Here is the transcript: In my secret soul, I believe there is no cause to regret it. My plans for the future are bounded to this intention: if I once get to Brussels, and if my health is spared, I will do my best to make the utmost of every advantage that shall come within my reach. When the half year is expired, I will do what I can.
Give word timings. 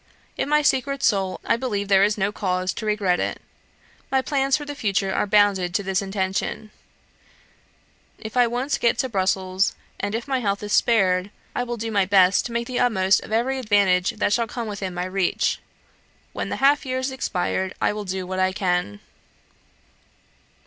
In 0.35 0.49
my 0.49 0.63
secret 0.63 1.03
soul, 1.03 1.39
I 1.45 1.55
believe 1.57 1.87
there 1.87 2.03
is 2.03 2.17
no 2.17 2.31
cause 2.31 2.73
to 2.73 2.87
regret 2.87 3.19
it. 3.19 3.39
My 4.09 4.19
plans 4.23 4.57
for 4.57 4.65
the 4.65 4.73
future 4.73 5.13
are 5.13 5.27
bounded 5.27 5.75
to 5.75 5.83
this 5.83 6.01
intention: 6.01 6.71
if 8.17 8.35
I 8.35 8.47
once 8.47 8.79
get 8.79 8.97
to 8.97 9.09
Brussels, 9.09 9.75
and 9.99 10.15
if 10.15 10.27
my 10.27 10.39
health 10.39 10.63
is 10.63 10.73
spared, 10.73 11.29
I 11.53 11.61
will 11.61 11.77
do 11.77 11.91
my 11.91 12.05
best 12.05 12.47
to 12.47 12.51
make 12.51 12.65
the 12.65 12.79
utmost 12.79 13.21
of 13.21 13.31
every 13.31 13.59
advantage 13.59 14.15
that 14.17 14.33
shall 14.33 14.47
come 14.47 14.67
within 14.67 14.95
my 14.95 15.05
reach. 15.05 15.59
When 16.33 16.49
the 16.49 16.55
half 16.55 16.83
year 16.83 16.97
is 16.97 17.11
expired, 17.11 17.75
I 17.79 17.93
will 17.93 18.03
do 18.05 18.25
what 18.25 18.39
I 18.39 18.53
can. 18.53 19.01